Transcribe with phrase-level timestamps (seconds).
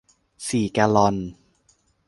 [0.47, 1.15] สี่แกลลอน